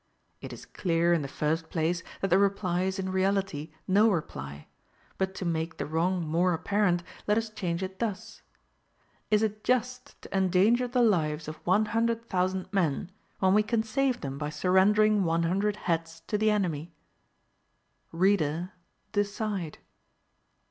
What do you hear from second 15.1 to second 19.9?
one hundred heads to the enemy? Reader, decide!